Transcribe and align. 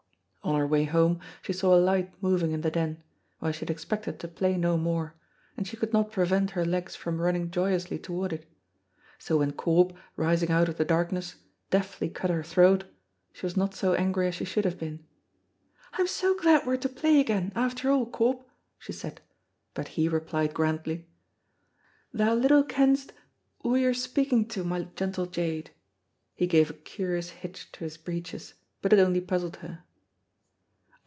On 0.43 0.57
her 0.59 0.65
way 0.65 0.85
home 0.85 1.19
she 1.43 1.53
saw 1.53 1.75
a 1.75 1.79
light 1.79 2.11
moving 2.21 2.51
in 2.51 2.61
the 2.61 2.71
Den, 2.71 3.03
where 3.39 3.53
she 3.53 3.59
had 3.59 3.69
expected 3.69 4.19
to 4.19 4.27
play 4.27 4.57
no 4.57 4.75
more, 4.75 5.13
and 5.55 5.67
she 5.67 5.77
could 5.77 5.93
not 5.93 6.11
prevent 6.11 6.51
her 6.51 6.65
legs 6.65 6.95
from 6.95 7.21
running 7.21 7.51
joyously 7.51 7.99
toward 7.99 8.33
it. 8.33 8.47
So 9.19 9.37
when 9.37 9.53
Corp, 9.53 9.93
rising 10.15 10.49
out 10.49 10.67
of 10.67 10.77
the 10.77 10.83
darkness, 10.83 11.35
deftly 11.69 12.09
cut 12.09 12.31
her 12.31 12.41
throat, 12.41 12.85
she 13.31 13.45
was 13.45 13.55
not 13.55 13.75
so 13.75 13.93
angry 13.93 14.27
as 14.27 14.35
she 14.35 14.43
should 14.43 14.65
have 14.65 14.79
been. 14.79 15.05
"I'm 15.93 16.07
so 16.07 16.33
glad 16.35 16.65
we 16.65 16.73
are 16.73 16.77
to 16.77 16.89
play 16.89 17.19
again, 17.19 17.51
after 17.55 17.91
all, 17.91 18.07
Corp," 18.09 18.49
she 18.79 18.91
said; 18.91 19.21
but 19.75 19.89
he 19.89 20.09
replied 20.09 20.55
grandly, 20.55 21.07
"Thou 22.13 22.33
little 22.33 22.63
kennest 22.63 23.13
wha 23.63 23.75
you're 23.75 23.93
speaking 23.93 24.47
to, 24.49 24.63
my 24.63 24.85
gentle 24.95 25.27
jade." 25.27 25.69
He 26.33 26.47
gave 26.47 26.69
a 26.71 26.73
curious 26.73 27.29
hitch 27.29 27.71
to 27.73 27.83
his 27.83 27.95
breeches, 27.97 28.55
but 28.81 28.91
it 28.91 28.97
only 28.99 29.21
puzzled 29.21 29.57
her. 29.57 29.83